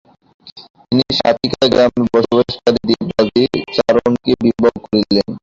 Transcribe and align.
তিনি 0.85 1.03
সাথিকা 1.19 1.63
গ্রামে 1.71 2.01
বসবাসকারী 2.07 2.79
দেপা 2.89 3.21
জি 3.29 3.43
চারণকে 3.75 4.31
বিবাহ 4.41 4.73
করেছিলেন। 4.83 5.27